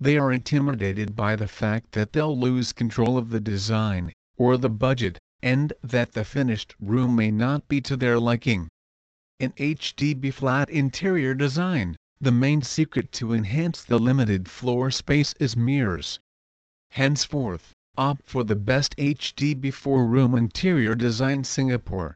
[0.02, 4.70] They are intimidated by the fact that they'll lose control of the design, or the
[4.70, 8.70] budget, and that the finished room may not be to their liking.
[9.40, 15.58] In HDB flat interior design, the main secret to enhance the limited floor space is
[15.58, 16.18] mirrors.
[16.92, 22.16] Henceforth, opt for the best HDB 4-room interior design Singapore.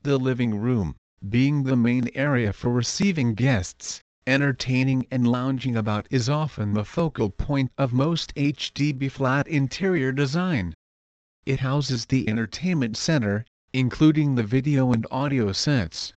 [0.00, 0.96] The living room,
[1.28, 7.28] being the main area for receiving guests, entertaining and lounging about is often the focal
[7.28, 10.74] point of most HDB flat interior design.
[11.44, 16.12] It houses the entertainment center, including the video and audio sets.